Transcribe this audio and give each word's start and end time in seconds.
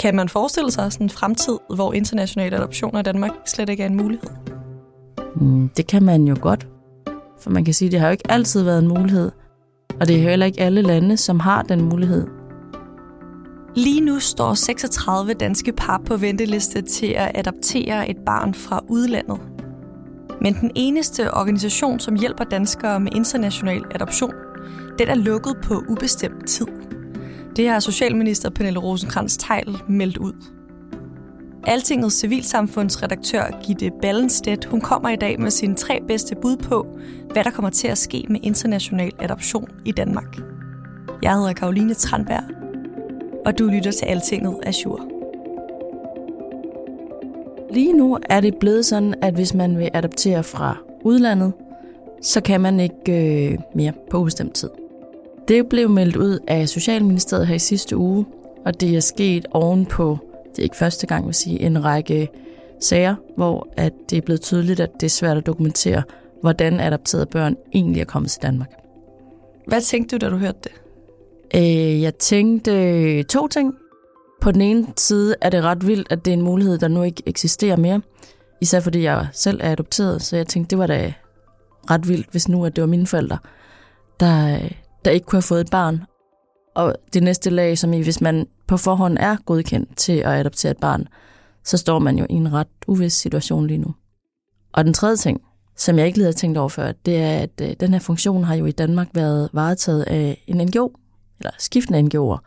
Kan 0.00 0.16
man 0.16 0.28
forestille 0.28 0.70
sig 0.70 0.92
sådan 0.92 1.04
en 1.04 1.10
fremtid, 1.10 1.58
hvor 1.74 1.92
international 1.92 2.54
adoption 2.54 2.96
af 2.96 3.04
Danmark 3.04 3.30
slet 3.46 3.68
ikke 3.68 3.82
er 3.82 3.86
en 3.86 3.96
mulighed? 3.96 4.28
Mm, 5.36 5.68
det 5.68 5.86
kan 5.86 6.02
man 6.02 6.24
jo 6.24 6.36
godt. 6.40 6.66
For 7.40 7.50
man 7.50 7.64
kan 7.64 7.74
sige, 7.74 7.86
at 7.86 7.92
det 7.92 8.00
har 8.00 8.06
jo 8.06 8.12
ikke 8.12 8.30
altid 8.30 8.62
været 8.62 8.78
en 8.78 8.88
mulighed. 8.88 9.30
Og 10.00 10.08
det 10.08 10.16
er 10.16 10.22
heller 10.22 10.46
ikke 10.46 10.60
alle 10.60 10.82
lande, 10.82 11.16
som 11.16 11.40
har 11.40 11.62
den 11.62 11.84
mulighed. 11.84 12.26
Lige 13.76 14.00
nu 14.00 14.20
står 14.20 14.54
36 14.54 15.34
danske 15.34 15.72
par 15.72 16.02
på 16.06 16.16
venteliste 16.16 16.82
til 16.82 17.14
at 17.16 17.30
adoptere 17.34 18.10
et 18.10 18.16
barn 18.26 18.54
fra 18.54 18.84
udlandet. 18.88 19.38
Men 20.40 20.54
den 20.54 20.70
eneste 20.74 21.34
organisation, 21.34 22.00
som 22.00 22.16
hjælper 22.16 22.44
danskere 22.44 23.00
med 23.00 23.12
international 23.14 23.82
adoption, 23.94 24.32
den 24.98 25.08
er 25.08 25.14
lukket 25.14 25.56
på 25.62 25.84
ubestemt 25.88 26.48
tid. 26.48 26.66
Det 27.56 27.68
har 27.68 27.80
Socialminister 27.80 28.50
Pernille 28.50 28.80
rosenkrantz 28.80 29.36
teil 29.36 29.76
meldt 29.88 30.16
ud. 30.16 30.32
Altingets 31.66 32.16
civilsamfundsredaktør 32.20 33.60
Gitte 33.66 33.90
Ballenstedt, 34.02 34.64
hun 34.64 34.80
kommer 34.80 35.08
i 35.08 35.16
dag 35.16 35.40
med 35.40 35.50
sine 35.50 35.74
tre 35.74 36.00
bedste 36.08 36.34
bud 36.42 36.56
på, 36.56 36.86
hvad 37.32 37.44
der 37.44 37.50
kommer 37.50 37.70
til 37.70 37.88
at 37.88 37.98
ske 37.98 38.24
med 38.28 38.40
international 38.42 39.12
adoption 39.18 39.68
i 39.84 39.92
Danmark. 39.92 40.36
Jeg 41.22 41.34
hedder 41.34 41.52
Karoline 41.52 41.94
Tranberg, 41.94 42.44
og 43.46 43.58
du 43.58 43.64
lytter 43.64 43.90
til 43.90 44.06
Altinget 44.06 44.56
Azure. 44.62 45.06
Lige 47.72 47.92
nu 47.92 48.18
er 48.30 48.40
det 48.40 48.54
blevet 48.60 48.86
sådan, 48.86 49.14
at 49.22 49.34
hvis 49.34 49.54
man 49.54 49.78
vil 49.78 49.90
adoptere 49.94 50.44
fra 50.44 50.76
udlandet, 51.04 51.52
så 52.22 52.40
kan 52.40 52.60
man 52.60 52.80
ikke 52.80 53.52
øh, 53.52 53.58
mere 53.74 53.92
på 54.10 54.18
ubestemt 54.18 54.54
tid. 54.54 54.70
Det 55.50 55.68
blev 55.68 55.90
meldt 55.90 56.16
ud 56.16 56.38
af 56.48 56.68
Socialministeriet 56.68 57.46
her 57.46 57.54
i 57.54 57.58
sidste 57.58 57.96
uge, 57.96 58.26
og 58.64 58.80
det 58.80 58.96
er 58.96 59.00
sket 59.00 59.46
ovenpå, 59.50 60.18
det 60.50 60.58
er 60.58 60.62
ikke 60.62 60.76
første 60.76 61.06
gang, 61.06 61.26
vil 61.26 61.34
sige, 61.34 61.60
en 61.60 61.84
række 61.84 62.28
sager, 62.80 63.14
hvor 63.36 63.68
at 63.76 63.92
det 64.10 64.18
er 64.18 64.22
blevet 64.22 64.40
tydeligt, 64.40 64.80
at 64.80 64.90
det 65.00 65.06
er 65.06 65.10
svært 65.10 65.36
at 65.36 65.46
dokumentere, 65.46 66.02
hvordan 66.40 66.80
adopterede 66.80 67.26
børn 67.26 67.56
egentlig 67.74 68.00
er 68.00 68.04
kommet 68.04 68.30
til 68.30 68.42
Danmark. 68.42 68.70
Hvad 69.66 69.80
tænkte 69.80 70.18
du, 70.18 70.26
da 70.26 70.30
du 70.30 70.36
hørte 70.36 70.58
det? 70.64 70.72
Øh, 71.54 72.02
jeg 72.02 72.14
tænkte 72.14 73.22
to 73.22 73.48
ting. 73.48 73.74
På 74.40 74.52
den 74.52 74.60
ene 74.60 74.86
side 74.96 75.34
er 75.40 75.50
det 75.50 75.62
ret 75.62 75.86
vildt, 75.86 76.12
at 76.12 76.24
det 76.24 76.30
er 76.30 76.36
en 76.36 76.42
mulighed, 76.42 76.78
der 76.78 76.88
nu 76.88 77.02
ikke 77.02 77.22
eksisterer 77.26 77.76
mere. 77.76 78.00
Især 78.60 78.80
fordi 78.80 79.02
jeg 79.02 79.26
selv 79.32 79.60
er 79.62 79.72
adopteret, 79.72 80.22
så 80.22 80.36
jeg 80.36 80.46
tænkte, 80.46 80.70
det 80.70 80.78
var 80.78 80.86
da 80.86 81.12
ret 81.90 82.08
vildt, 82.08 82.30
hvis 82.30 82.48
nu 82.48 82.64
at 82.64 82.76
det 82.76 82.82
var 82.82 82.88
mine 82.88 83.06
forældre, 83.06 83.38
der, 84.20 84.58
der 85.04 85.10
ikke 85.10 85.26
kunne 85.26 85.36
have 85.36 85.42
fået 85.42 85.60
et 85.60 85.70
barn. 85.70 86.00
Og 86.74 86.94
det 87.12 87.22
næste 87.22 87.50
lag, 87.50 87.78
som 87.78 87.92
i, 87.92 88.02
hvis 88.02 88.20
man 88.20 88.46
på 88.66 88.76
forhånd 88.76 89.16
er 89.20 89.36
godkendt 89.46 89.96
til 89.96 90.12
at 90.12 90.32
adoptere 90.32 90.70
et 90.70 90.78
barn, 90.78 91.08
så 91.64 91.76
står 91.76 91.98
man 91.98 92.18
jo 92.18 92.26
i 92.30 92.34
en 92.34 92.52
ret 92.52 92.68
uvis 92.86 93.12
situation 93.12 93.66
lige 93.66 93.78
nu. 93.78 93.94
Og 94.72 94.84
den 94.84 94.94
tredje 94.94 95.16
ting, 95.16 95.40
som 95.76 95.98
jeg 95.98 96.06
ikke 96.06 96.18
lige 96.18 96.24
havde 96.24 96.36
tænkt 96.36 96.58
over 96.58 96.68
før, 96.68 96.92
det 97.06 97.16
er, 97.16 97.38
at 97.38 97.50
øh, 97.62 97.74
den 97.80 97.92
her 97.92 98.00
funktion 98.00 98.44
har 98.44 98.54
jo 98.54 98.66
i 98.66 98.72
Danmark 98.72 99.08
været 99.14 99.48
varetaget 99.52 100.02
af 100.02 100.44
en 100.46 100.66
NGO, 100.66 100.92
eller 101.38 101.50
skiftende 101.58 102.00
NGO'er. 102.00 102.38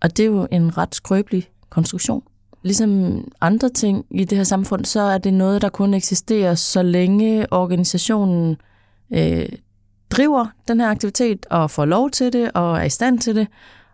Og 0.00 0.16
det 0.16 0.20
er 0.20 0.26
jo 0.26 0.48
en 0.50 0.78
ret 0.78 0.94
skrøbelig 0.94 1.50
konstruktion. 1.70 2.22
Ligesom 2.62 3.24
andre 3.40 3.68
ting 3.68 4.06
i 4.10 4.24
det 4.24 4.38
her 4.38 4.44
samfund, 4.44 4.84
så 4.84 5.00
er 5.00 5.18
det 5.18 5.34
noget, 5.34 5.62
der 5.62 5.68
kun 5.68 5.94
eksisterer, 5.94 6.54
så 6.54 6.82
længe 6.82 7.52
organisationen 7.52 8.56
øh, 9.12 9.48
driver 10.10 10.46
den 10.68 10.80
her 10.80 10.88
aktivitet 10.88 11.46
og 11.50 11.70
får 11.70 11.84
lov 11.84 12.10
til 12.10 12.32
det 12.32 12.50
og 12.54 12.78
er 12.78 12.82
i 12.82 12.90
stand 12.90 13.18
til 13.18 13.36
det. 13.36 13.46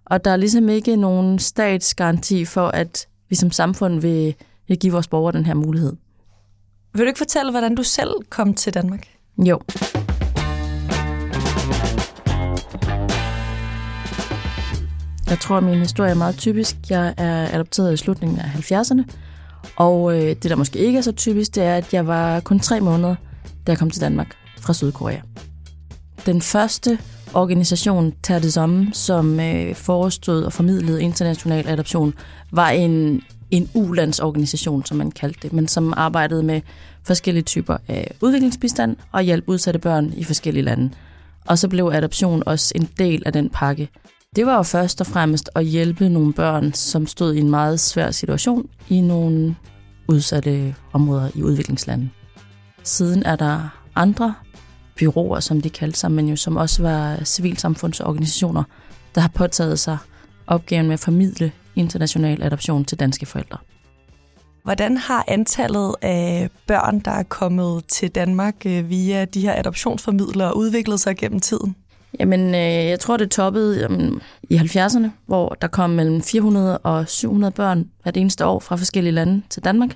Og 0.04 0.24
der 0.24 0.30
er 0.30 0.36
ligesom 0.36 0.68
ikke 0.68 0.96
nogen 0.96 1.38
statsgaranti 1.38 2.44
for, 2.44 2.68
at 2.68 3.06
vi 3.28 3.36
som 3.36 3.50
samfund 3.50 4.00
vil, 4.00 4.34
vil 4.68 4.78
give 4.78 4.92
vores 4.92 5.08
borgere 5.08 5.32
den 5.32 5.46
her 5.46 5.54
mulighed. 5.54 5.92
Vil 6.92 7.02
du 7.02 7.06
ikke 7.06 7.18
fortælle, 7.18 7.50
hvordan 7.50 7.74
du 7.74 7.82
selv 7.82 8.10
kom 8.30 8.54
til 8.54 8.74
Danmark? 8.74 9.06
Jo. 9.38 9.60
Jeg 15.30 15.38
tror, 15.38 15.56
at 15.56 15.62
min 15.62 15.78
historie 15.78 16.10
er 16.10 16.14
meget 16.14 16.36
typisk. 16.36 16.76
Jeg 16.90 17.14
er 17.16 17.54
adopteret 17.54 17.92
i 17.92 17.96
slutningen 17.96 18.38
af 18.38 18.44
70'erne, 18.44 19.02
og 19.76 20.14
øh, 20.14 20.28
det, 20.28 20.44
der 20.44 20.56
måske 20.56 20.78
ikke 20.78 20.98
er 20.98 21.02
så 21.02 21.12
typisk, 21.12 21.54
det 21.54 21.62
er, 21.62 21.76
at 21.76 21.94
jeg 21.94 22.06
var 22.06 22.40
kun 22.40 22.60
tre 22.60 22.80
måneder, 22.80 23.14
da 23.66 23.72
jeg 23.72 23.78
kom 23.78 23.90
til 23.90 24.00
Danmark 24.00 24.34
fra 24.60 24.72
Sydkorea. 24.72 25.20
Den 26.26 26.42
første 26.42 26.98
organisation, 27.34 28.12
Terdesom, 28.22 28.92
som 28.92 29.40
øh, 29.40 29.74
forestod 29.74 30.42
og 30.42 30.52
formidlede 30.52 31.02
international 31.02 31.68
adoption, 31.68 32.14
var 32.52 32.68
en, 32.68 33.22
en 33.50 33.70
ulandsorganisation, 33.74 34.84
som 34.84 34.96
man 34.96 35.10
kaldte 35.10 35.38
det, 35.42 35.52
men 35.52 35.68
som 35.68 35.94
arbejdede 35.96 36.42
med 36.42 36.60
forskellige 37.04 37.42
typer 37.42 37.76
af 37.88 38.10
udviklingsbistand 38.20 38.96
og 39.12 39.22
hjælp 39.22 39.44
udsatte 39.46 39.80
børn 39.80 40.12
i 40.16 40.24
forskellige 40.24 40.64
lande. 40.64 40.90
Og 41.46 41.58
så 41.58 41.68
blev 41.68 41.90
adoption 41.94 42.42
også 42.46 42.72
en 42.76 42.88
del 42.98 43.22
af 43.26 43.32
den 43.32 43.50
pakke. 43.50 43.88
Det 44.36 44.46
var 44.46 44.56
jo 44.56 44.62
først 44.62 45.00
og 45.00 45.06
fremmest 45.06 45.50
at 45.54 45.64
hjælpe 45.64 46.08
nogle 46.08 46.32
børn, 46.32 46.72
som 46.72 47.06
stod 47.06 47.34
i 47.34 47.38
en 47.38 47.50
meget 47.50 47.80
svær 47.80 48.10
situation 48.10 48.68
i 48.88 49.00
nogle 49.00 49.56
udsatte 50.08 50.74
områder 50.92 51.28
i 51.34 51.42
udviklingslandet. 51.42 52.10
Siden 52.82 53.22
er 53.22 53.36
der 53.36 53.68
andre 53.94 54.34
byråer, 54.96 55.40
som 55.40 55.60
de 55.60 55.70
kaldte 55.70 55.98
sig, 55.98 56.12
men 56.12 56.28
jo 56.28 56.36
som 56.36 56.56
også 56.56 56.82
var 56.82 57.24
civilsamfundsorganisationer, 57.24 58.62
der 59.14 59.20
har 59.20 59.30
påtaget 59.34 59.78
sig 59.78 59.98
opgaven 60.46 60.86
med 60.86 60.94
at 60.94 61.00
formidle 61.00 61.52
international 61.76 62.42
adoption 62.42 62.84
til 62.84 63.00
danske 63.00 63.26
forældre. 63.26 63.58
Hvordan 64.62 64.96
har 64.96 65.24
antallet 65.28 65.94
af 66.02 66.50
børn, 66.66 67.00
der 67.00 67.10
er 67.10 67.22
kommet 67.22 67.84
til 67.84 68.10
Danmark 68.10 68.54
øh, 68.66 68.90
via 68.90 69.24
de 69.24 69.40
her 69.40 69.58
adoptionsformidlere, 69.58 70.56
udviklet 70.56 71.00
sig 71.00 71.16
gennem 71.16 71.40
tiden? 71.40 71.76
Jamen, 72.20 72.54
øh, 72.54 72.86
jeg 72.88 73.00
tror, 73.00 73.16
det 73.16 73.30
toppede 73.30 73.80
jamen, 73.80 74.20
i 74.50 74.56
70'erne, 74.56 75.08
hvor 75.26 75.56
der 75.60 75.68
kom 75.68 75.90
mellem 75.90 76.22
400 76.22 76.78
og 76.78 77.08
700 77.08 77.52
børn 77.52 77.90
hvert 78.02 78.16
eneste 78.16 78.46
år 78.46 78.60
fra 78.60 78.76
forskellige 78.76 79.12
lande 79.12 79.42
til 79.50 79.64
Danmark. 79.64 79.90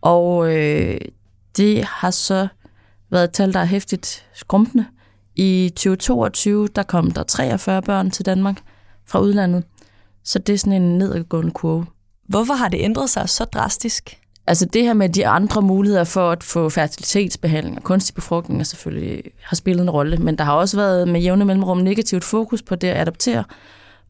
Og 0.00 0.56
øh, 0.56 1.00
det 1.56 1.84
har 1.84 2.10
så 2.10 2.48
været 3.12 3.24
et 3.24 3.32
tal, 3.32 3.52
der 3.52 3.60
er 3.60 3.64
hæftigt 3.64 4.26
skrumpende. 4.34 4.86
I 5.36 5.72
2022, 5.76 6.68
der 6.68 6.82
kom 6.82 7.10
der 7.10 7.22
43 7.22 7.82
børn 7.82 8.10
til 8.10 8.26
Danmark 8.26 8.62
fra 9.06 9.20
udlandet. 9.20 9.64
Så 10.24 10.38
det 10.38 10.52
er 10.52 10.58
sådan 10.58 10.82
en 10.82 10.98
nedadgående 10.98 11.50
kurve. 11.50 11.86
Hvorfor 12.28 12.54
har 12.54 12.68
det 12.68 12.80
ændret 12.80 13.10
sig 13.10 13.28
så 13.28 13.44
drastisk? 13.44 14.18
Altså 14.46 14.66
det 14.66 14.82
her 14.82 14.94
med 14.94 15.08
de 15.08 15.26
andre 15.26 15.62
muligheder 15.62 16.04
for 16.04 16.30
at 16.30 16.42
få 16.42 16.68
fertilitetsbehandling 16.68 17.76
og 17.76 17.82
kunstig 17.82 18.14
befrugtning 18.14 18.60
er 18.60 18.64
selvfølgelig 18.64 19.22
har 19.42 19.56
spillet 19.56 19.82
en 19.82 19.90
rolle, 19.90 20.16
men 20.16 20.38
der 20.38 20.44
har 20.44 20.52
også 20.52 20.76
været 20.76 21.08
med 21.08 21.20
jævne 21.20 21.44
mellemrum 21.44 21.78
negativt 21.78 22.24
fokus 22.24 22.62
på 22.62 22.74
det 22.74 22.88
at 22.88 23.00
adoptere, 23.00 23.44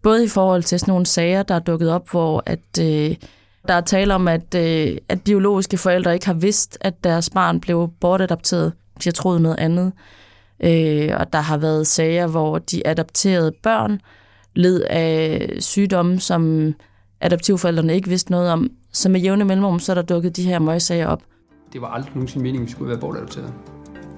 både 0.03 0.25
i 0.25 0.29
forhold 0.29 0.63
til 0.63 0.81
sådan 0.81 0.93
nogle 0.93 1.07
sager, 1.07 1.43
der 1.43 1.55
er 1.55 1.59
dukket 1.59 1.91
op, 1.91 2.11
hvor 2.11 2.43
at, 2.47 2.79
øh, 2.81 3.17
der 3.69 3.75
er 3.75 3.81
tale 3.81 4.15
om, 4.15 4.29
at, 4.29 4.55
øh, 4.55 4.97
at 5.09 5.23
biologiske 5.23 5.79
forældre 5.79 6.15
ikke 6.15 6.27
har 6.27 6.35
vidst, 6.35 6.79
at 6.81 7.05
deres 7.05 7.31
barn 7.31 7.61
blev 7.61 7.91
bortadopteret. 8.01 8.73
De 8.99 9.05
har 9.05 9.13
troet 9.13 9.43
noget 9.43 9.59
andet. 9.59 9.93
Øh, 10.65 11.11
og 11.19 11.33
der 11.33 11.41
har 11.41 11.57
været 11.57 11.87
sager, 11.87 12.27
hvor 12.27 12.59
de 12.59 12.87
adopterede 12.87 13.53
børn 13.63 14.01
led 14.55 14.81
af 14.81 15.49
sygdomme, 15.61 16.21
som 16.21 16.73
adoptivforældrene 17.21 17.95
ikke 17.95 18.09
vidste 18.09 18.31
noget 18.31 18.51
om. 18.51 18.71
Så 18.93 19.09
med 19.09 19.21
jævne 19.21 19.45
mellemrum, 19.45 19.79
så 19.79 19.93
er 19.93 19.95
der 19.95 20.03
dukket 20.03 20.37
de 20.37 20.43
her 20.43 20.59
møgsager 20.59 21.07
op. 21.07 21.23
Det 21.73 21.81
var 21.81 21.89
aldrig 21.89 22.15
nogensinde 22.15 22.43
meningen, 22.43 22.63
at 22.63 22.67
vi 22.67 22.73
skulle 22.73 22.89
være 22.89 22.99
bortadopteret. 22.99 23.53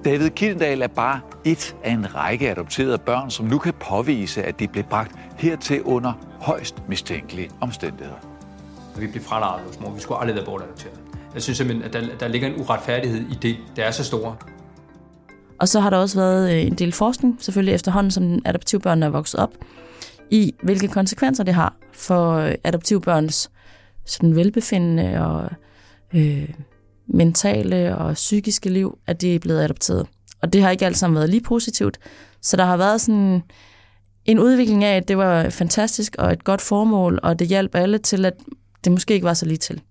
David 0.05 0.29
Kildendal 0.29 0.81
er 0.81 0.87
bare 0.87 1.19
et 1.43 1.75
af 1.83 1.91
en 1.91 2.15
række 2.15 2.51
adopterede 2.51 2.97
børn, 2.97 3.29
som 3.29 3.45
nu 3.45 3.57
kan 3.57 3.73
påvise, 3.89 4.43
at 4.43 4.59
de 4.59 4.67
blev 4.67 4.83
bragt 4.83 5.11
hertil 5.37 5.83
under 5.83 6.13
højst 6.41 6.75
mistænkelige 6.89 7.49
omstændigheder. 7.61 8.17
Vi 8.99 9.07
blev 9.07 9.23
fraladet 9.23 9.67
hos 9.67 9.79
mor. 9.79 9.91
Vi 9.91 9.99
skulle 9.99 10.19
aldrig 10.19 10.35
være 10.35 10.45
bortadopteret. 10.45 10.99
Jeg 11.33 11.41
synes 11.41 11.57
simpelthen, 11.57 11.85
at 11.85 11.93
der, 11.93 12.17
der 12.19 12.27
ligger 12.27 12.47
en 12.47 12.61
uretfærdighed 12.61 13.19
i 13.19 13.37
det. 13.41 13.57
Det 13.75 13.85
er 13.85 13.91
så 13.91 14.03
store. 14.03 14.35
Og 15.59 15.67
så 15.67 15.79
har 15.79 15.89
der 15.89 15.97
også 15.97 16.19
været 16.19 16.53
øh, 16.53 16.61
en 16.65 16.73
del 16.73 16.91
forskning, 16.91 17.37
selvfølgelig 17.39 17.73
efterhånden, 17.73 18.11
som 18.11 18.41
adoptivbørn 18.45 19.03
er 19.03 19.09
vokset 19.09 19.39
op, 19.39 19.53
i 20.31 20.53
hvilke 20.63 20.87
konsekvenser 20.87 21.43
det 21.43 21.53
har 21.53 21.75
for 21.93 22.33
øh, 22.33 22.55
adoptivbørns 22.63 23.51
sådan 24.05 24.35
velbefindende 24.35 25.25
og 25.25 25.49
øh, 26.13 26.49
mentale 27.07 27.97
og 27.97 28.13
psykiske 28.13 28.69
liv, 28.69 28.97
at 29.07 29.21
de 29.21 29.35
er 29.35 29.39
blevet 29.39 29.61
adopteret. 29.61 30.07
Og 30.41 30.53
det 30.53 30.61
har 30.61 30.69
ikke 30.69 30.85
alt 30.85 30.97
sammen 30.97 31.15
været 31.15 31.29
lige 31.29 31.43
positivt. 31.43 31.99
Så 32.41 32.57
der 32.57 32.65
har 32.65 32.77
været 32.77 33.01
sådan 33.01 33.41
en 34.25 34.39
udvikling 34.39 34.83
af, 34.83 34.97
at 34.97 35.07
det 35.07 35.17
var 35.17 35.49
fantastisk 35.49 36.15
og 36.19 36.33
et 36.33 36.43
godt 36.43 36.61
formål, 36.61 37.19
og 37.23 37.39
det 37.39 37.47
hjalp 37.47 37.75
alle 37.75 37.97
til, 37.97 38.25
at 38.25 38.33
det 38.83 38.91
måske 38.91 39.13
ikke 39.13 39.25
var 39.25 39.33
så 39.33 39.45
lige 39.45 39.57
til. 39.57 39.81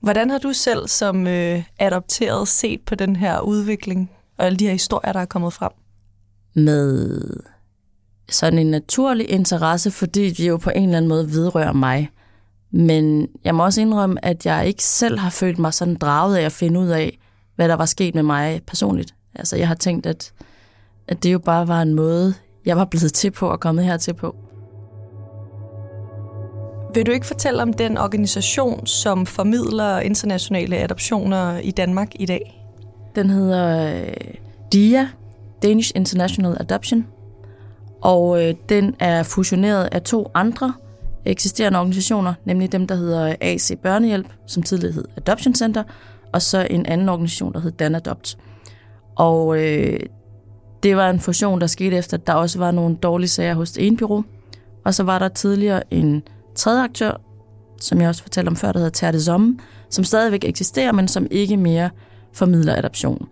Hvordan 0.00 0.30
har 0.30 0.38
du 0.38 0.52
selv 0.52 0.88
som 0.88 1.26
øh, 1.26 1.62
adopteret 1.78 2.48
set 2.48 2.80
på 2.86 2.94
den 2.94 3.16
her 3.16 3.40
udvikling 3.40 4.10
og 4.38 4.46
alle 4.46 4.56
de 4.56 4.64
her 4.64 4.72
historier, 4.72 5.12
der 5.12 5.20
er 5.20 5.24
kommet 5.24 5.52
frem? 5.52 5.70
Med 6.54 7.20
sådan 8.30 8.58
en 8.58 8.70
naturlig 8.70 9.30
interesse, 9.30 9.90
fordi 9.90 10.30
de 10.30 10.46
jo 10.46 10.56
på 10.56 10.70
en 10.70 10.82
eller 10.82 10.96
anden 10.96 11.08
måde 11.08 11.30
vedrører 11.32 11.72
mig. 11.72 12.10
Men 12.70 13.28
jeg 13.44 13.54
må 13.54 13.64
også 13.64 13.80
indrømme, 13.80 14.24
at 14.24 14.46
jeg 14.46 14.66
ikke 14.66 14.84
selv 14.84 15.18
har 15.18 15.30
følt 15.30 15.58
mig 15.58 15.74
sådan 15.74 15.94
draget 15.94 16.36
af 16.36 16.42
at 16.42 16.52
finde 16.52 16.80
ud 16.80 16.88
af, 16.88 17.18
hvad 17.56 17.68
der 17.68 17.74
var 17.74 17.84
sket 17.84 18.14
med 18.14 18.22
mig 18.22 18.60
personligt. 18.66 19.14
Altså 19.34 19.56
jeg 19.56 19.68
har 19.68 19.74
tænkt, 19.74 20.06
at, 20.06 20.32
at 21.08 21.22
det 21.22 21.32
jo 21.32 21.38
bare 21.38 21.68
var 21.68 21.82
en 21.82 21.94
måde, 21.94 22.34
jeg 22.66 22.76
var 22.76 22.84
blevet 22.84 23.12
til 23.12 23.30
på 23.30 23.48
og 23.48 23.60
kommet 23.60 23.84
hertil 23.84 24.14
på. 24.14 24.36
Vil 26.94 27.06
du 27.06 27.10
ikke 27.10 27.26
fortælle 27.26 27.62
om 27.62 27.72
den 27.72 27.98
organisation, 27.98 28.86
som 28.86 29.26
formidler 29.26 29.98
internationale 29.98 30.76
adoptioner 30.76 31.58
i 31.58 31.70
Danmark 31.70 32.08
i 32.14 32.26
dag? 32.26 32.57
Den 33.18 33.30
hedder 33.30 33.94
øh, 33.96 34.14
DIA, 34.72 35.08
Danish 35.62 35.92
International 35.94 36.56
Adoption, 36.60 37.06
og 38.00 38.44
øh, 38.44 38.54
den 38.68 38.94
er 38.98 39.22
fusioneret 39.22 39.88
af 39.92 40.02
to 40.02 40.30
andre 40.34 40.72
eksisterende 41.24 41.78
organisationer, 41.78 42.34
nemlig 42.44 42.72
dem, 42.72 42.86
der 42.86 42.94
hedder 42.94 43.34
AC 43.40 43.78
Børnehjælp, 43.82 44.26
som 44.46 44.62
tidligere 44.62 44.92
hed 44.92 45.04
Adoption 45.16 45.54
Center, 45.54 45.82
og 46.32 46.42
så 46.42 46.66
en 46.70 46.86
anden 46.86 47.08
organisation, 47.08 47.52
der 47.52 47.60
hed 47.60 47.70
Dan 47.70 47.94
Adopt. 47.94 48.38
Og 49.16 49.58
øh, 49.58 50.00
det 50.82 50.96
var 50.96 51.10
en 51.10 51.20
fusion, 51.20 51.60
der 51.60 51.66
skete 51.66 51.96
efter, 51.96 52.16
at 52.16 52.26
der 52.26 52.32
også 52.32 52.58
var 52.58 52.70
nogle 52.70 52.96
dårlige 52.96 53.28
sager 53.28 53.54
hos 53.54 53.72
det 53.72 53.86
ene 53.86 53.96
bureau, 53.96 54.24
og 54.84 54.94
så 54.94 55.02
var 55.02 55.18
der 55.18 55.28
tidligere 55.28 55.94
en 55.94 56.22
tredje 56.54 56.84
aktør, 56.84 57.20
som 57.80 58.00
jeg 58.00 58.08
også 58.08 58.22
fortalte 58.22 58.48
om 58.48 58.56
før, 58.56 58.72
der 58.72 58.78
hedder 58.78 58.92
Terre 58.92 59.20
Somme, 59.20 59.58
som 59.90 60.04
stadigvæk 60.04 60.44
eksisterer, 60.44 60.92
men 60.92 61.08
som 61.08 61.26
ikke 61.30 61.56
mere 61.56 61.90
formidler 62.38 62.76
adoption. 62.76 63.28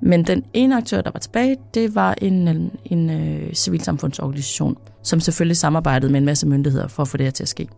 Men 0.00 0.26
den 0.26 0.44
ene 0.54 0.76
aktør, 0.76 1.00
der 1.00 1.10
var 1.10 1.20
tilbage, 1.20 1.56
det 1.74 1.94
var 1.94 2.14
en, 2.22 2.48
en, 2.48 2.70
en 2.84 3.10
øh, 3.10 3.54
civilsamfundsorganisation, 3.54 4.76
som 5.02 5.20
selvfølgelig 5.20 5.56
samarbejdede 5.56 6.12
med 6.12 6.20
en 6.20 6.26
masse 6.26 6.46
myndigheder 6.46 6.88
for 6.88 7.02
at 7.02 7.08
få 7.08 7.16
det 7.16 7.26
her 7.26 7.30
til 7.30 7.44
at 7.44 7.48
ske. 7.48 7.68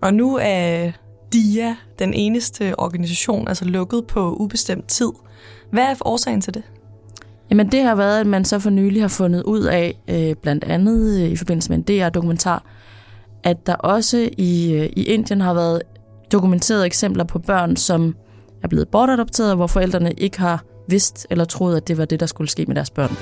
Og 0.00 0.14
nu 0.14 0.38
er 0.42 0.90
DIA 1.32 1.76
den 1.98 2.14
eneste 2.14 2.78
organisation, 2.78 3.48
altså 3.48 3.64
lukket 3.64 4.06
på 4.06 4.34
ubestemt 4.34 4.88
tid. 4.88 5.10
Hvad 5.70 5.84
er 5.84 5.94
årsagen 6.00 6.40
til 6.40 6.54
det? 6.54 6.62
Jamen 7.50 7.72
det 7.72 7.82
har 7.82 7.94
været, 7.94 8.20
at 8.20 8.26
man 8.26 8.44
så 8.44 8.58
for 8.58 8.70
nylig 8.70 9.02
har 9.02 9.08
fundet 9.08 9.42
ud 9.42 9.64
af, 9.64 10.02
øh, 10.08 10.34
blandt 10.42 10.64
andet 10.64 11.22
øh, 11.22 11.28
i 11.28 11.36
forbindelse 11.36 11.70
med 11.70 11.78
en 11.78 11.82
DR-dokumentar, 11.82 12.64
at 13.44 13.66
der 13.66 13.74
også 13.74 14.28
i, 14.38 14.72
øh, 14.72 14.90
i 14.96 15.02
Indien 15.02 15.40
har 15.40 15.54
været 15.54 15.82
dokumenteret 16.32 16.86
eksempler 16.86 17.24
på 17.24 17.38
børn, 17.38 17.76
som 17.76 18.16
er 18.62 18.68
blevet 18.68 18.88
bortadopteret, 18.88 19.56
hvor 19.56 19.66
forældrene 19.66 20.12
ikke 20.12 20.40
har 20.40 20.62
vidst 20.88 21.26
eller 21.30 21.44
troet, 21.44 21.76
at 21.76 21.88
det 21.88 21.98
var 21.98 22.04
det, 22.04 22.20
der 22.20 22.26
skulle 22.26 22.50
ske 22.50 22.64
med 22.66 22.74
deres 22.74 22.90
børn. 22.90 23.16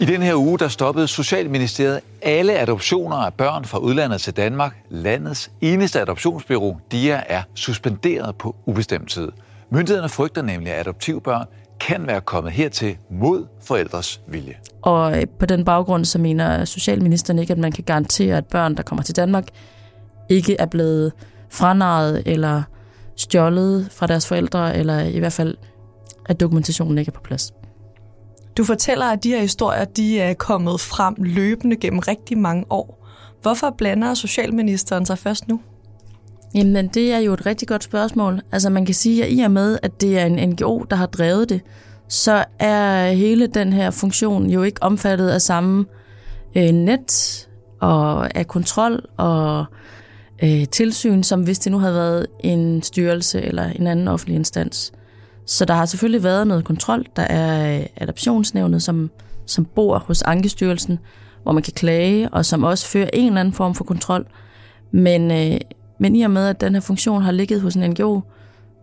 I 0.00 0.04
den 0.04 0.22
her 0.22 0.34
uge 0.34 0.58
der 0.58 0.68
stoppede 0.68 1.08
Socialministeriet 1.08 2.00
alle 2.22 2.58
adoptioner 2.58 3.16
af 3.16 3.34
børn 3.34 3.64
fra 3.64 3.78
udlandet 3.78 4.20
til 4.20 4.36
Danmark. 4.36 4.76
Landets 4.90 5.50
eneste 5.60 6.00
adoptionsbyrå, 6.00 6.76
DIA, 6.92 7.22
er 7.26 7.42
suspenderet 7.54 8.36
på 8.36 8.56
ubestemt 8.66 9.10
tid. 9.10 9.28
Myndighederne 9.70 10.08
frygter 10.08 10.42
nemlig, 10.42 10.72
at 10.72 10.80
adoptivbørn 10.80 11.44
kan 11.80 12.06
være 12.06 12.20
kommet 12.20 12.52
hertil 12.52 12.96
mod 13.10 13.46
forældres 13.62 14.20
vilje. 14.28 14.54
Og 14.82 15.18
øh, 15.18 15.26
på 15.38 15.46
den 15.46 15.64
baggrund 15.64 16.04
så 16.04 16.18
mener 16.18 16.64
Socialministeren 16.64 17.38
ikke, 17.38 17.52
at 17.52 17.58
man 17.58 17.72
kan 17.72 17.84
garantere, 17.84 18.36
at 18.36 18.46
børn, 18.46 18.76
der 18.76 18.82
kommer 18.82 19.02
til 19.02 19.16
Danmark, 19.16 19.44
ikke 20.28 20.56
er 20.58 20.66
blevet 20.66 21.12
franaret 21.50 22.22
eller 22.26 22.62
stjålet 23.16 23.88
fra 23.90 24.06
deres 24.06 24.26
forældre, 24.26 24.76
eller 24.76 25.00
i 25.00 25.18
hvert 25.18 25.32
fald, 25.32 25.56
at 26.26 26.40
dokumentationen 26.40 26.98
ikke 26.98 27.08
er 27.08 27.12
på 27.12 27.20
plads. 27.20 27.52
Du 28.56 28.64
fortæller, 28.64 29.06
at 29.06 29.24
de 29.24 29.28
her 29.28 29.40
historier 29.40 29.84
de 29.84 30.20
er 30.20 30.34
kommet 30.34 30.80
frem 30.80 31.14
løbende 31.18 31.76
gennem 31.76 31.98
rigtig 31.98 32.38
mange 32.38 32.64
år. 32.70 33.06
Hvorfor 33.42 33.74
blander 33.78 34.14
Socialministeren 34.14 35.06
sig 35.06 35.18
først 35.18 35.48
nu? 35.48 35.60
Jamen, 36.54 36.88
det 36.88 37.12
er 37.12 37.18
jo 37.18 37.32
et 37.32 37.46
rigtig 37.46 37.68
godt 37.68 37.84
spørgsmål. 37.84 38.40
Altså, 38.52 38.70
man 38.70 38.86
kan 38.86 38.94
sige, 38.94 39.24
at 39.24 39.32
i 39.32 39.40
og 39.40 39.50
med, 39.50 39.78
at 39.82 40.00
det 40.00 40.18
er 40.18 40.26
en 40.26 40.48
NGO, 40.48 40.84
der 40.90 40.96
har 40.96 41.06
drevet 41.06 41.48
det, 41.48 41.60
så 42.08 42.44
er 42.58 43.12
hele 43.12 43.46
den 43.46 43.72
her 43.72 43.90
funktion 43.90 44.50
jo 44.50 44.62
ikke 44.62 44.82
omfattet 44.82 45.28
af 45.28 45.42
samme 45.42 45.84
øh, 46.56 46.70
net 46.70 47.48
og 47.80 48.36
af 48.36 48.46
kontrol 48.46 49.06
og 49.16 49.64
øh, 50.42 50.68
tilsyn, 50.68 51.22
som 51.22 51.42
hvis 51.42 51.58
det 51.58 51.72
nu 51.72 51.78
havde 51.78 51.94
været 51.94 52.26
en 52.40 52.82
styrelse 52.82 53.42
eller 53.42 53.64
en 53.64 53.86
anden 53.86 54.08
offentlig 54.08 54.36
instans. 54.36 54.92
Så 55.46 55.64
der 55.64 55.74
har 55.74 55.86
selvfølgelig 55.86 56.22
været 56.22 56.46
noget 56.46 56.64
kontrol. 56.64 57.06
Der 57.16 57.22
er 57.22 57.78
øh, 57.78 57.86
adoptionsnævnet, 57.96 58.82
som, 58.82 59.10
som 59.46 59.64
bor 59.64 59.98
hos 59.98 60.22
Ankestyrelsen, 60.22 60.98
hvor 61.42 61.52
man 61.52 61.62
kan 61.62 61.72
klage, 61.72 62.28
og 62.28 62.44
som 62.44 62.62
også 62.62 62.86
fører 62.86 63.10
en 63.12 63.26
eller 63.26 63.40
anden 63.40 63.54
form 63.54 63.74
for 63.74 63.84
kontrol. 63.84 64.26
Men, 64.90 65.30
øh, 65.30 65.60
men 65.98 66.16
i 66.16 66.22
og 66.22 66.30
med, 66.30 66.48
at 66.48 66.60
den 66.60 66.74
her 66.74 66.80
funktion 66.80 67.22
har 67.22 67.32
ligget 67.32 67.60
hos 67.60 67.74
en 67.74 67.90
NGO, 67.90 68.20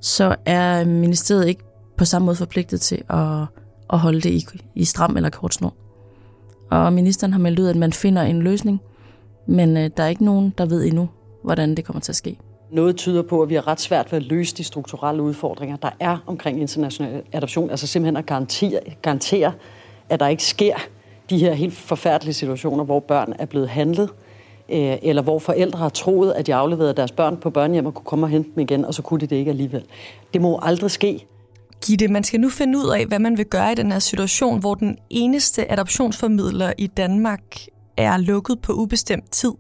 så 0.02 0.36
er 0.46 0.86
ministeriet 0.86 1.48
ikke 1.48 1.64
på 1.98 2.06
samme 2.06 2.26
måde 2.26 2.36
forpligtet 2.36 2.82
til 2.82 3.02
at, 3.10 3.46
at 3.94 4.00
holde 4.00 4.22
det 4.22 4.30
i, 4.30 4.46
i 4.76 4.86
stram 4.86 5.16
eller 5.16 5.30
kort 5.30 5.54
snor. 5.54 5.74
Og 6.72 6.94
ministeren 6.94 7.34
har 7.34 7.40
meldt 7.40 7.60
ud, 7.60 7.68
at 7.68 7.76
man 7.76 7.94
finder 7.94 8.22
en 8.22 8.42
løsning, 8.42 8.82
men 9.48 9.78
øh, 9.78 9.90
der 9.98 10.04
er 10.04 10.08
ikke 10.08 10.26
nogen, 10.26 10.54
der 10.58 10.66
ved 10.66 10.86
endnu, 10.86 11.10
hvordan 11.44 11.76
det 11.76 11.86
kommer 11.86 12.02
til 12.02 12.12
at 12.12 12.16
ske. 12.16 12.38
Noget 12.72 12.96
tyder 12.96 13.22
på, 13.22 13.42
at 13.42 13.50
vi 13.50 13.56
har 13.56 13.68
ret 13.68 13.82
svært 13.82 14.12
ved 14.12 14.20
at 14.20 14.26
løse 14.26 14.56
de 14.56 14.64
strukturelle 14.64 15.24
udfordringer, 15.24 15.76
der 15.76 15.90
er 16.00 16.18
omkring 16.28 16.62
international 16.62 17.24
adoption. 17.32 17.70
Altså 17.70 17.88
simpelthen 17.88 18.18
at 18.18 18.26
garantere, 18.26 18.80
garantere 19.02 19.54
at 20.10 20.20
der 20.20 20.28
ikke 20.28 20.44
sker 20.44 20.76
de 21.30 21.38
her 21.38 21.54
helt 21.54 21.74
forfærdelige 21.74 22.34
situationer, 22.34 22.84
hvor 22.84 23.00
børn 23.00 23.34
er 23.40 23.46
blevet 23.46 23.70
handlet, 23.70 24.10
øh, 24.70 24.98
eller 25.02 25.22
hvor 25.22 25.40
forældre 25.40 25.80
har 25.80 25.90
troet, 25.90 26.32
at 26.32 26.48
de 26.48 26.56
afleverede 26.56 26.94
deres 26.94 27.12
børn 27.12 27.38
på 27.38 27.50
børnehjem 27.50 27.86
og 27.86 27.94
kunne 27.94 28.06
komme 28.06 28.26
og 28.26 28.30
hente 28.30 28.50
dem 28.56 28.60
igen, 28.60 28.86
og 28.86 28.94
så 28.94 29.02
kunne 29.02 29.20
de 29.20 29.28
det 29.28 29.36
ikke 29.36 29.52
alligevel. 29.52 29.84
Det 30.34 30.42
må 30.42 30.60
aldrig 30.62 30.92
ske. 30.92 31.26
Gitte, 31.86 32.08
man 32.08 32.24
skal 32.24 32.40
nu 32.40 32.50
finde 32.50 32.78
ud 32.78 32.90
af, 32.90 33.06
hvad 33.06 33.20
man 33.20 33.38
vil 33.38 33.46
gøre 33.46 33.72
i 33.72 33.76
den 33.76 33.92
her 33.92 34.00
situation, 34.00 34.60
hvor 34.60 34.76
den 34.76 34.98
eneste 35.10 35.72
adoptionsformidler 35.72 36.74
i 36.78 36.88
Danmark 36.88 37.42
er 37.98 38.18
lukket 38.18 38.62
på 38.62 38.74
ubestemt 38.74 39.32
tid. 39.32 39.52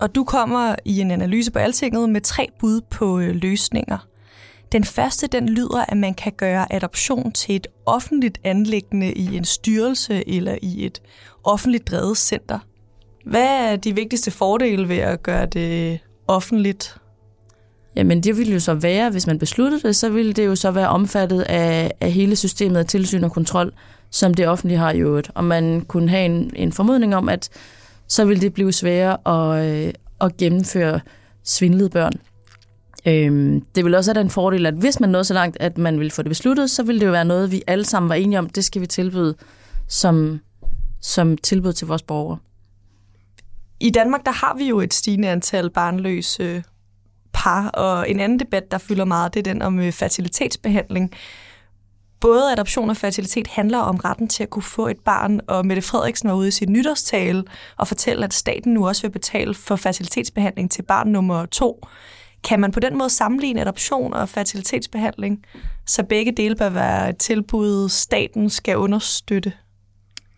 Og 0.00 0.14
du 0.14 0.24
kommer 0.24 0.74
i 0.84 1.00
en 1.00 1.10
analyse 1.10 1.52
på 1.52 1.58
Altinget 1.58 2.10
med 2.10 2.20
tre 2.20 2.48
bud 2.60 2.80
på 2.80 3.18
øh, 3.18 3.34
løsninger. 3.34 3.98
Den 4.72 4.84
første, 4.84 5.26
den 5.26 5.48
lyder, 5.48 5.84
at 5.88 5.96
man 5.96 6.14
kan 6.14 6.32
gøre 6.32 6.72
adoption 6.72 7.32
til 7.32 7.56
et 7.56 7.66
offentligt 7.86 8.38
anlæggende 8.44 9.12
i 9.12 9.36
en 9.36 9.44
styrelse 9.44 10.28
eller 10.28 10.56
i 10.62 10.86
et 10.86 11.02
offentligt 11.44 11.88
drevet 11.90 12.18
center. 12.18 12.58
Hvad 13.24 13.46
er 13.46 13.76
de 13.76 13.94
vigtigste 13.94 14.30
fordele 14.30 14.88
ved 14.88 14.96
at 14.96 15.22
gøre 15.22 15.46
det 15.46 15.98
offentligt? 16.28 16.96
Jamen 17.96 18.22
det 18.22 18.36
ville 18.36 18.52
jo 18.52 18.60
så 18.60 18.74
være, 18.74 19.10
hvis 19.10 19.26
man 19.26 19.38
besluttede 19.38 19.82
det, 19.82 19.96
så 19.96 20.08
ville 20.08 20.32
det 20.32 20.46
jo 20.46 20.56
så 20.56 20.70
være 20.70 20.88
omfattet 20.88 21.40
af, 21.40 21.92
af 22.00 22.12
hele 22.12 22.36
systemet 22.36 22.78
af 22.78 22.86
tilsyn 22.86 23.24
og 23.24 23.32
kontrol, 23.32 23.72
som 24.10 24.34
det 24.34 24.48
offentlige 24.48 24.78
har 24.78 24.92
i 24.92 24.98
øvrigt. 24.98 25.30
Og 25.34 25.44
man 25.44 25.80
kunne 25.80 26.08
have 26.08 26.24
en, 26.24 26.52
en 26.56 26.72
formodning 26.72 27.16
om, 27.16 27.28
at 27.28 27.48
så 28.08 28.24
vil 28.24 28.40
det 28.40 28.54
blive 28.54 28.72
sværere 28.72 29.16
at, 29.26 29.86
øh, 29.86 29.92
at 30.20 30.36
gennemføre 30.36 31.00
svindlede 31.44 31.90
børn. 31.90 32.12
Øhm, 33.06 33.60
det 33.74 33.84
vil 33.84 33.94
også 33.94 34.12
have 34.12 34.22
den 34.22 34.30
fordel, 34.30 34.66
at 34.66 34.74
hvis 34.74 35.00
man 35.00 35.08
nåede 35.08 35.24
så 35.24 35.34
langt, 35.34 35.56
at 35.60 35.78
man 35.78 36.00
vil 36.00 36.10
få 36.10 36.22
det 36.22 36.30
besluttet, 36.30 36.70
så 36.70 36.82
vil 36.82 37.00
det 37.00 37.06
jo 37.06 37.10
være 37.10 37.24
noget, 37.24 37.52
vi 37.52 37.62
alle 37.66 37.84
sammen 37.84 38.08
var 38.08 38.14
enige 38.14 38.38
om, 38.38 38.50
det 38.50 38.64
skal 38.64 38.82
vi 38.82 38.86
tilbyde 38.86 39.34
som, 39.88 40.40
som 41.00 41.36
tilbud 41.36 41.72
til 41.72 41.86
vores 41.86 42.02
borgere. 42.02 42.38
I 43.80 43.90
Danmark, 43.90 44.24
der 44.26 44.32
har 44.32 44.54
vi 44.56 44.68
jo 44.68 44.80
et 44.80 44.94
stigende 44.94 45.28
antal 45.28 45.70
barnløse 45.70 46.62
par, 47.32 47.68
og 47.68 48.10
en 48.10 48.20
anden 48.20 48.38
debat, 48.38 48.70
der 48.70 48.78
fylder 48.78 49.04
meget, 49.04 49.34
det 49.34 49.40
er 49.40 49.52
den 49.52 49.62
om 49.62 49.80
øh, 49.80 49.92
fertilitetsbehandling 49.92 51.12
både 52.20 52.52
adoption 52.52 52.90
og 52.90 52.96
fertilitet 52.96 53.46
handler 53.46 53.78
om 53.78 53.96
retten 53.96 54.28
til 54.28 54.42
at 54.42 54.50
kunne 54.50 54.62
få 54.62 54.88
et 54.88 55.00
barn, 55.04 55.40
og 55.46 55.66
Mette 55.66 55.82
Frederiksen 55.82 56.28
var 56.28 56.34
ude 56.34 56.48
i 56.48 56.50
sin 56.50 56.72
nytårstale 56.72 57.44
og 57.76 57.88
fortælle, 57.88 58.24
at 58.24 58.34
staten 58.34 58.74
nu 58.74 58.88
også 58.88 59.02
vil 59.02 59.10
betale 59.10 59.54
for 59.54 59.76
fertilitetsbehandling 59.76 60.70
til 60.70 60.82
barn 60.82 61.08
nummer 61.08 61.46
to. 61.46 61.86
Kan 62.44 62.60
man 62.60 62.72
på 62.72 62.80
den 62.80 62.98
måde 62.98 63.10
sammenligne 63.10 63.60
adoption 63.60 64.14
og 64.14 64.28
fertilitetsbehandling, 64.28 65.44
så 65.86 66.02
begge 66.02 66.32
dele 66.32 66.56
bør 66.56 66.68
være 66.68 67.10
et 67.10 67.16
tilbud, 67.16 67.88
staten 67.88 68.50
skal 68.50 68.76
understøtte? 68.76 69.52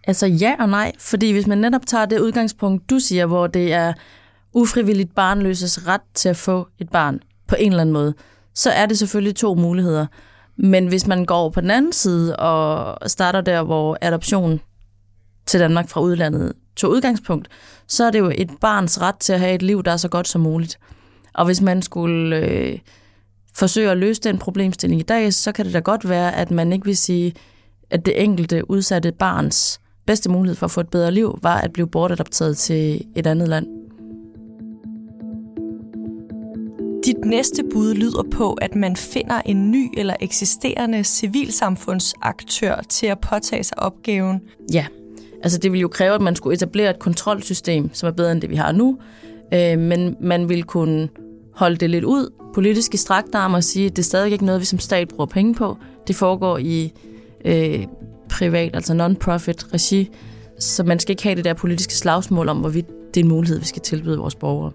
Altså 0.05 0.27
ja 0.27 0.55
og 0.59 0.69
nej, 0.69 0.93
fordi 0.99 1.33
hvis 1.33 1.47
man 1.47 1.59
netop 1.59 1.87
tager 1.87 2.07
det 2.07 2.21
udgangspunkt, 2.21 2.91
du 2.91 2.99
siger, 2.99 3.27
hvor 3.27 3.47
det 3.47 3.73
er 3.73 3.93
ufrivilligt 4.53 5.15
barnløses 5.15 5.87
ret 5.87 6.01
til 6.15 6.29
at 6.29 6.37
få 6.37 6.69
et 6.79 6.89
barn 6.89 7.21
på 7.47 7.57
en 7.59 7.73
eller 7.73 7.81
anden 7.81 7.93
måde, 7.93 8.15
så 8.55 8.71
er 8.71 8.87
det 8.87 8.99
selvfølgelig 8.99 9.37
to 9.37 9.55
muligheder. 9.55 10.07
Men 10.63 10.87
hvis 10.87 11.07
man 11.07 11.25
går 11.25 11.35
over 11.35 11.51
på 11.51 11.61
den 11.61 11.71
anden 11.71 11.93
side 11.93 12.37
og 12.37 13.11
starter 13.11 13.41
der, 13.41 13.63
hvor 13.63 13.99
adoption 14.01 14.61
til 15.47 15.61
Danmark 15.61 15.89
fra 15.89 16.01
udlandet 16.01 16.53
tog 16.77 16.91
udgangspunkt, 16.91 17.49
så 17.87 18.05
er 18.05 18.11
det 18.11 18.19
jo 18.19 18.33
et 18.35 18.51
barns 18.61 19.01
ret 19.01 19.17
til 19.17 19.33
at 19.33 19.41
have 19.41 19.55
et 19.55 19.63
liv, 19.63 19.83
der 19.83 19.93
er 19.93 19.97
så 19.97 20.09
godt 20.09 20.29
som 20.29 20.41
muligt. 20.41 20.79
Og 21.35 21.45
hvis 21.45 21.61
man 21.61 21.83
skulle 21.83 22.37
øh, 22.37 22.79
forsøge 23.55 23.91
at 23.91 23.99
løse 23.99 24.21
den 24.21 24.39
problemstilling 24.39 25.01
i 25.01 25.05
dag, 25.05 25.35
så 25.35 25.53
kan 25.53 25.65
det 25.65 25.75
da 25.75 25.79
godt 25.79 26.09
være, 26.09 26.37
at 26.37 26.51
man 26.51 26.73
ikke 26.73 26.85
vil 26.85 26.97
sige, 26.97 27.35
at 27.91 28.07
det 28.07 28.23
enkelte 28.23 28.71
udsatte 28.71 29.13
barns 29.13 29.81
bedste 30.07 30.31
mulighed 30.31 30.57
for 30.57 30.67
at 30.67 30.71
få 30.71 30.81
et 30.81 30.89
bedre 30.89 31.13
liv, 31.13 31.39
var 31.43 31.61
at 31.61 31.73
blive 31.73 31.89
bortadopteret 31.89 32.57
til 32.57 33.05
et 33.17 33.27
andet 33.27 33.49
land. 33.49 33.80
Næste 37.25 37.65
bud 37.73 37.95
lyder 37.95 38.23
på, 38.31 38.53
at 38.53 38.75
man 38.75 38.97
finder 38.97 39.43
en 39.47 39.71
ny 39.71 39.91
eller 39.97 40.15
eksisterende 40.21 41.05
civilsamfundsaktør 41.05 42.81
til 42.89 43.07
at 43.07 43.19
påtage 43.19 43.65
sig 43.65 43.79
opgaven. 43.79 44.41
Ja, 44.73 44.87
altså 45.43 45.59
det 45.59 45.73
vil 45.73 45.81
jo 45.81 45.89
kræve, 45.89 46.15
at 46.15 46.21
man 46.21 46.37
skulle 46.37 46.55
etablere 46.55 46.91
et 46.91 46.99
kontrolsystem, 46.99 47.91
som 47.93 48.07
er 48.07 48.11
bedre 48.11 48.33
end 48.33 48.41
det, 48.41 48.51
vi 48.51 48.57
har 48.57 48.73
nu. 48.73 48.99
Øh, 49.55 49.79
men 49.79 50.17
man 50.21 50.49
vil 50.49 50.65
kunne 50.65 51.09
holde 51.55 51.77
det 51.77 51.91
lidt 51.91 52.05
ud, 52.05 52.33
politiske 52.55 52.99
straktarme 52.99 53.57
og 53.57 53.65
sige, 53.65 53.87
at 53.87 53.97
det 53.97 54.03
er 54.03 54.07
stadig 54.07 54.33
ikke 54.33 54.45
noget, 54.45 54.61
vi 54.61 54.67
som 54.67 54.79
stat 54.79 55.09
bruger 55.09 55.27
penge 55.27 55.55
på. 55.55 55.77
Det 56.07 56.17
foregår 56.17 56.59
i 56.59 56.93
øh, 57.45 57.87
privat, 58.31 58.71
altså 58.75 58.95
non-profit 58.95 59.75
regi, 59.75 60.11
så 60.59 60.85
man 60.85 60.99
skal 60.99 61.13
ikke 61.13 61.23
have 61.23 61.37
det 61.37 61.45
der 61.45 61.55
politiske 61.55 61.95
slagsmål 61.95 62.49
om, 62.49 62.59
hvorvidt 62.59 62.87
det 63.15 63.21
er 63.21 63.25
en 63.25 63.29
mulighed, 63.29 63.59
vi 63.59 63.67
skal 63.67 63.83
tilbyde 63.83 64.19
vores 64.19 64.35
borgere. 64.35 64.73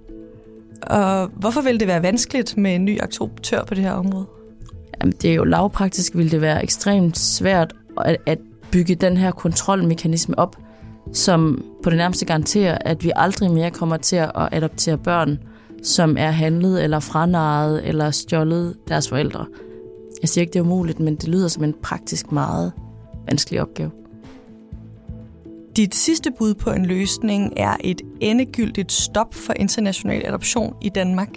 Og 0.82 1.28
hvorfor 1.28 1.62
vil 1.62 1.80
det 1.80 1.88
være 1.88 2.04
vanskeligt 2.04 2.58
med 2.58 2.76
en 2.76 2.86
ny 2.86 3.02
aktør 3.02 3.64
på 3.64 3.74
det 3.74 3.84
her 3.84 3.92
område? 3.92 4.26
Jamen, 5.02 5.14
det 5.22 5.32
er 5.32 5.36
jo 5.36 5.44
lavpraktisk, 5.44 6.16
vil 6.16 6.32
det 6.32 6.42
være 6.42 6.64
ekstremt 6.64 7.18
svært 7.18 7.74
at, 8.06 8.18
at 8.26 8.40
bygge 8.72 8.96
den 8.96 9.18
her 9.18 9.32
kontrolmekanisme 9.32 10.40
op, 10.40 10.56
som 11.14 11.66
på 11.84 11.90
det 11.90 11.98
nærmeste 11.98 12.26
garanterer, 12.26 12.78
at 12.82 13.04
vi 13.04 13.12
aldrig 13.16 13.52
mere 13.52 13.72
kommer 13.72 13.98
til 13.98 14.16
at 14.16 14.32
adoptere 14.36 14.98
børn, 14.98 15.40
som 15.84 16.18
er 16.20 16.32
handlet 16.32 16.84
eller 16.84 17.00
franaret 17.00 17.88
eller 17.88 18.12
stjålet 18.12 18.76
deres 18.88 19.10
forældre. 19.10 19.46
Jeg 20.22 20.30
siger 20.30 20.42
ikke, 20.42 20.54
det 20.54 20.60
er 20.60 20.64
umuligt, 20.64 21.00
men 21.00 21.16
det 21.16 21.28
lyder 21.28 21.48
som 21.48 21.64
en 21.64 21.76
praktisk 21.84 22.32
meget 22.32 22.72
vanskelig 23.28 23.62
opgave. 23.62 23.92
Dit 25.76 25.96
sidste 25.96 26.32
bud 26.38 26.54
på 26.54 26.72
en 26.72 26.86
løsning 26.86 27.54
er 27.58 27.78
et 27.80 28.02
endegyldigt 28.22 28.92
stop 28.92 29.34
for 29.34 29.54
international 29.56 30.26
adoption 30.26 30.76
i 30.82 30.90
Danmark. 30.90 31.30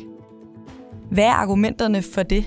Hvad 1.11 1.25
er 1.25 1.33
argumenterne 1.33 2.03
for 2.03 2.23
det? 2.23 2.45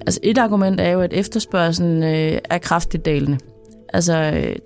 Altså 0.00 0.20
et 0.22 0.38
argument 0.38 0.80
er 0.80 0.88
jo, 0.88 1.00
at 1.00 1.12
efterspørgselen 1.12 2.02
øh, 2.02 2.38
er 2.44 2.58
kraftigt 2.58 3.04
dalende. 3.04 3.38
Altså 3.92 4.32
øh, 4.34 4.56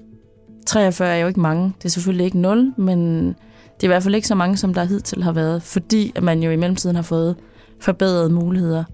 43 0.66 1.09
er 1.09 1.16
jo 1.16 1.26
ikke 1.26 1.40
mange. 1.40 1.73
Det 1.78 1.85
er 1.85 1.88
selvfølgelig 1.88 2.25
ikke 2.25 2.38
0, 2.38 2.73
men 2.76 3.28
det 3.28 3.83
er 3.83 3.85
i 3.85 3.87
hvert 3.87 4.02
fald 4.02 4.14
ikke 4.14 4.28
så 4.28 4.35
mange, 4.35 4.56
som 4.56 4.75
der 4.75 4.85
hidtil 4.85 5.23
har 5.23 5.33
været, 5.33 5.62
fordi 5.62 6.12
at 6.14 6.23
man 6.23 6.42
jo 6.42 6.50
i 6.50 6.56
mellemtiden 6.56 6.97
har 6.97 7.02
fået 7.02 7.37
forbedrede 7.80 8.30
muligheder 8.30 8.85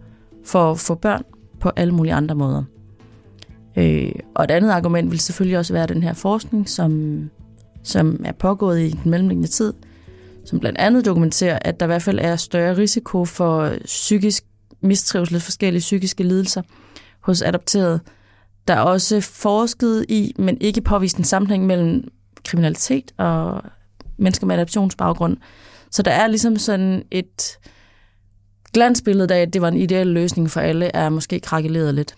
for 0.45 0.71
at 0.71 0.79
få 0.79 0.95
børn 0.95 1.23
på 1.61 1.71
alle 1.77 1.95
mulige 1.95 2.15
andre 2.15 2.35
måder. 2.35 2.65
Øh, 3.77 4.12
og 4.35 4.45
et 4.45 4.50
andet 4.50 4.71
argument 4.71 5.11
vil 5.11 5.21
selvfølgelig 5.21 5.59
også 5.59 5.73
være 5.73 5.87
den 5.87 6.03
her 6.03 6.12
forskning, 6.12 6.69
som, 6.69 7.31
som 7.83 8.21
er 8.25 8.33
pågået 8.33 8.81
i 8.81 8.91
den 8.91 9.11
mellemliggende 9.11 9.49
tid, 9.49 9.73
som 10.45 10.61
blandt 10.61 10.79
andet 10.79 11.05
dokumenterer, 11.05 11.59
at 11.62 11.81
der 11.81 11.87
i 11.87 11.93
hvert 11.93 12.03
fald 12.03 12.19
er 12.23 12.37
større 12.37 12.77
risiko 12.77 13.25
for 13.25 13.73
psykisk 13.85 14.45
mistrivsel, 14.81 15.41
forskellige 15.41 15.81
psykiske 15.81 16.23
lidelser 16.25 16.62
hos 17.21 17.43
adopterede. 17.43 18.00
Der 18.69 18.75
er 18.75 18.81
også 18.81 19.21
forsket 19.21 20.07
i, 20.09 20.35
men 20.39 20.59
ikke 20.61 20.81
påvist 20.81 21.17
en 21.17 21.25
sammenhæng 21.25 21.67
mellem 21.67 22.09
kriminalitet 22.45 23.12
og 23.17 23.62
mennesker 24.19 24.47
med 24.47 24.57
adoptionsbaggrund. 24.57 25.37
Så 25.91 26.03
der 26.03 26.11
er 26.11 26.27
ligesom 26.27 26.57
sådan 26.57 27.03
et 27.11 27.59
glansbillede 28.73 29.35
af, 29.35 29.43
at 29.43 29.53
det 29.53 29.62
var 29.62 29.69
en 29.69 29.77
ideel 29.77 30.07
løsning 30.07 30.50
for 30.50 30.61
alle, 30.61 30.97
er 30.97 31.09
måske 31.09 31.41
krakeleret 31.41 31.95
lidt. 31.95 32.15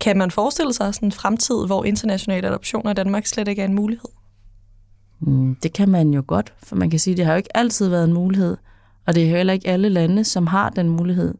Kan 0.00 0.18
man 0.18 0.30
forestille 0.30 0.72
sig 0.72 0.94
sådan 0.94 1.08
en 1.08 1.12
fremtid, 1.12 1.66
hvor 1.66 1.84
international 1.84 2.44
adoption 2.44 2.90
i 2.90 2.94
Danmark 2.94 3.26
slet 3.26 3.48
ikke 3.48 3.62
er 3.62 3.66
en 3.66 3.74
mulighed? 3.74 4.10
Mm, 5.20 5.56
det 5.62 5.72
kan 5.72 5.88
man 5.88 6.10
jo 6.14 6.24
godt, 6.26 6.54
for 6.62 6.76
man 6.76 6.90
kan 6.90 6.98
sige, 6.98 7.12
at 7.12 7.18
det 7.18 7.24
har 7.24 7.32
jo 7.32 7.36
ikke 7.36 7.56
altid 7.56 7.88
været 7.88 8.04
en 8.04 8.12
mulighed, 8.12 8.56
og 9.06 9.14
det 9.14 9.22
er 9.22 9.36
heller 9.36 9.52
ikke 9.52 9.68
alle 9.68 9.88
lande, 9.88 10.24
som 10.24 10.46
har 10.46 10.70
den 10.70 10.88
mulighed. 10.88 11.34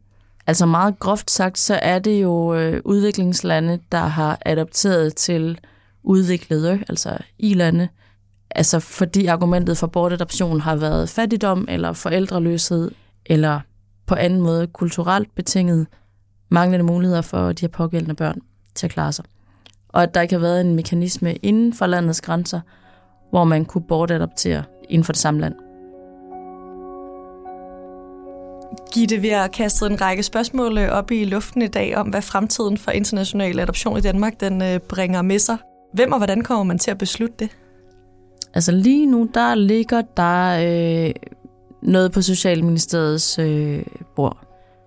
Altså 0.47 0.65
meget 0.65 0.99
groft 0.99 1.31
sagt, 1.31 1.59
så 1.59 1.75
er 1.75 1.99
det 1.99 2.21
jo 2.21 2.53
øh, 2.53 2.81
udviklingslande, 2.85 3.79
der 3.91 4.05
har 4.05 4.39
adopteret 4.45 5.15
til 5.15 5.59
udviklede, 6.03 6.83
altså 6.89 7.17
i 7.39 7.53
lande, 7.53 7.87
altså 8.49 8.79
fordi 8.79 9.25
argumentet 9.25 9.77
for 9.77 9.87
bortadoption 9.87 10.61
har 10.61 10.75
været 10.75 11.09
fattigdom 11.09 11.65
eller 11.69 11.93
forældreløshed, 11.93 12.91
eller 13.25 13.59
på 14.05 14.15
anden 14.15 14.41
måde 14.41 14.67
kulturelt 14.67 15.35
betinget 15.35 15.87
manglende 16.49 16.85
muligheder 16.85 17.21
for 17.21 17.51
de 17.51 17.61
her 17.61 17.67
pågældende 17.67 18.15
børn 18.15 18.41
til 18.77 18.87
at 18.87 18.91
klare 18.91 19.11
sig. 19.11 19.25
Og 19.89 20.03
at 20.03 20.13
der 20.13 20.21
ikke 20.21 20.33
har 20.33 20.41
været 20.41 20.61
en 20.61 20.75
mekanisme 20.75 21.35
inden 21.35 21.73
for 21.73 21.85
landets 21.85 22.21
grænser, 22.21 22.59
hvor 23.29 23.43
man 23.43 23.65
kunne 23.65 23.83
bortadoptere 23.87 24.63
inden 24.89 25.03
for 25.03 25.13
det 25.13 25.21
samme 25.21 25.39
land. 25.39 25.55
Gitte, 28.93 29.17
vi 29.17 29.27
har 29.27 29.47
kastet 29.47 29.91
en 29.91 30.01
række 30.01 30.23
spørgsmål 30.23 30.77
øh, 30.77 30.89
op 30.89 31.11
i 31.11 31.25
luften 31.25 31.61
i 31.61 31.67
dag 31.67 31.97
om, 31.97 32.07
hvad 32.07 32.21
fremtiden 32.21 32.77
for 32.77 32.91
international 32.91 33.59
adoption 33.59 33.97
i 33.97 34.01
Danmark 34.01 34.39
den 34.39 34.61
øh, 34.61 34.79
bringer 34.79 35.21
med 35.21 35.39
sig. 35.39 35.57
Hvem 35.93 36.11
og 36.11 36.17
hvordan 36.17 36.43
kommer 36.43 36.63
man 36.63 36.79
til 36.79 36.91
at 36.91 36.97
beslutte 36.97 37.35
det? 37.39 37.49
Altså 38.53 38.71
lige 38.71 39.05
nu, 39.05 39.29
der 39.33 39.55
ligger 39.55 40.01
der 40.17 40.59
øh, 41.07 41.13
noget 41.81 42.11
på 42.11 42.21
Socialministeriets 42.21 43.39
øh, 43.39 43.83
bord. 44.15 44.37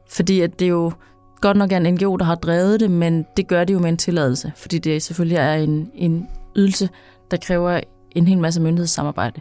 Fordi 0.08 0.40
at 0.40 0.60
det 0.60 0.68
jo 0.68 0.92
godt 1.40 1.56
nok 1.56 1.72
er 1.72 1.76
en 1.76 1.94
NGO, 1.94 2.16
der 2.16 2.24
har 2.24 2.34
drevet 2.34 2.80
det, 2.80 2.90
men 2.90 3.26
det 3.36 3.46
gør 3.46 3.64
det 3.64 3.74
jo 3.74 3.78
med 3.78 3.88
en 3.88 3.96
tilladelse, 3.96 4.52
fordi 4.56 4.78
det 4.78 5.02
selvfølgelig 5.02 5.36
er 5.36 5.54
en, 5.54 5.90
en 5.94 6.28
ydelse, 6.56 6.88
der 7.30 7.36
kræver 7.36 7.80
en 8.10 8.26
hel 8.26 8.38
masse 8.38 8.60
myndighedssamarbejde. 8.60 9.40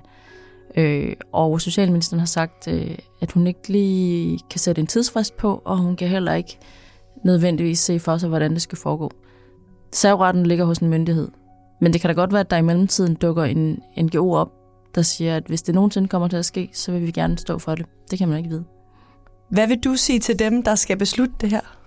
Øh, 0.78 1.16
og 1.32 1.62
Socialministeren 1.62 2.20
har 2.20 2.28
sagt, 2.28 2.68
øh, 2.68 2.98
at 3.22 3.32
hun 3.32 3.48
ikke 3.48 3.68
lige 3.68 4.40
kan 4.50 4.60
sætte 4.60 4.82
en 4.82 4.88
tidsfrist 4.88 5.38
på, 5.38 5.62
og 5.66 5.78
hun 5.78 5.96
kan 5.96 6.08
heller 6.08 6.34
ikke 6.34 6.58
nødvendigvis 7.24 7.80
se 7.80 8.00
for 8.00 8.18
sig, 8.18 8.30
hvordan 8.30 8.54
det 8.54 8.62
skal 8.62 8.78
foregå. 8.78 9.12
Servretten 9.92 10.46
ligger 10.46 10.66
hos 10.66 10.78
en 10.78 10.90
myndighed. 10.90 11.28
Men 11.82 11.94
det 11.94 12.02
kan 12.02 12.10
da 12.10 12.14
godt 12.14 12.32
være, 12.32 12.40
at 12.40 12.52
der 12.52 12.58
i 12.58 12.62
mellemtiden 12.62 13.16
dukker 13.16 13.44
en 13.44 13.80
NGO 13.98 14.32
op, 14.34 14.52
der 14.96 15.02
siger, 15.02 15.36
at 15.36 15.44
hvis 15.48 15.62
det 15.62 15.76
nogensinde 15.76 16.08
kommer 16.08 16.28
til 16.28 16.38
at 16.38 16.46
ske, 16.46 16.70
så 16.74 16.92
vil 16.92 17.08
vi 17.08 17.12
gerne 17.12 17.38
stå 17.38 17.58
for 17.58 17.76
det. 17.76 17.86
Det 18.12 18.20
kan 18.20 18.28
man 18.28 18.38
ikke 18.38 18.50
vide. 18.50 18.64
Hvad 19.50 19.68
vil 19.68 19.80
du 19.80 19.96
sige 19.96 20.20
til 20.20 20.40
dem, 20.40 20.64
der 20.64 20.76
skal 20.76 20.98
beslutte 20.98 21.34
det 21.42 21.50
her? 21.50 21.79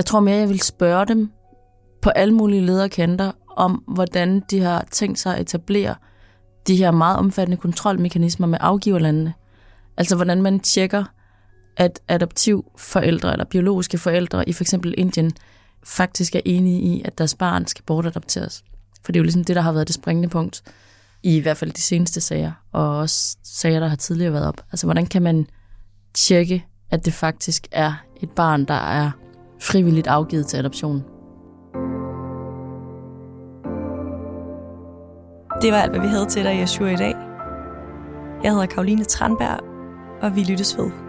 Jeg 0.00 0.06
tror 0.06 0.20
mere, 0.20 0.36
jeg 0.36 0.48
vil 0.48 0.60
spørge 0.60 1.06
dem 1.06 1.30
på 2.02 2.10
alle 2.10 2.34
mulige 2.34 2.66
lederkanter 2.66 3.32
om, 3.56 3.84
hvordan 3.88 4.42
de 4.50 4.60
har 4.60 4.86
tænkt 4.90 5.18
sig 5.18 5.34
at 5.34 5.40
etablere 5.40 5.94
de 6.66 6.76
her 6.76 6.90
meget 6.90 7.18
omfattende 7.18 7.56
kontrolmekanismer 7.56 8.46
med 8.46 8.58
afgiverlandene. 8.60 9.34
Altså 9.96 10.16
hvordan 10.16 10.42
man 10.42 10.60
tjekker, 10.60 11.04
at 11.76 12.00
adoptivforældre 12.08 13.32
eller 13.32 13.44
biologiske 13.44 13.98
forældre 13.98 14.48
i 14.48 14.52
f.eks. 14.52 14.72
Indien 14.72 15.32
faktisk 15.84 16.34
er 16.34 16.40
enige 16.44 16.80
i, 16.80 17.02
at 17.04 17.18
deres 17.18 17.34
barn 17.34 17.66
skal 17.66 17.84
bortadopteres. 17.84 18.64
For 19.04 19.12
det 19.12 19.18
er 19.18 19.20
jo 19.20 19.24
ligesom 19.24 19.44
det, 19.44 19.56
der 19.56 19.62
har 19.62 19.72
været 19.72 19.88
det 19.88 19.94
springende 19.94 20.28
punkt 20.28 20.62
i 21.22 21.36
i 21.36 21.40
hvert 21.40 21.56
fald 21.56 21.72
de 21.72 21.80
seneste 21.80 22.20
sager, 22.20 22.52
og 22.72 22.98
også 22.98 23.36
sager, 23.44 23.80
der 23.80 23.88
har 23.88 23.96
tidligere 23.96 24.32
været 24.32 24.46
op. 24.46 24.60
Altså 24.72 24.86
hvordan 24.86 25.06
kan 25.06 25.22
man 25.22 25.46
tjekke, 26.14 26.66
at 26.90 27.04
det 27.04 27.12
faktisk 27.12 27.68
er 27.72 27.94
et 28.22 28.30
barn, 28.30 28.64
der 28.64 28.74
er 28.74 29.10
frivilligt 29.60 30.06
afgivet 30.06 30.46
til 30.46 30.56
adoption. 30.56 31.04
Det 35.62 35.72
var 35.72 35.78
alt, 35.78 35.90
hvad 35.90 36.00
vi 36.00 36.06
havde 36.06 36.26
til 36.26 36.44
dig, 36.44 36.60
Joshua, 36.60 36.90
i 36.90 36.96
dag. 36.96 37.14
Jeg 38.42 38.52
hedder 38.52 38.66
Karoline 38.66 39.04
Tranberg, 39.04 39.60
og 40.22 40.36
vi 40.36 40.44
lyttes 40.44 40.78
ved. 40.78 40.99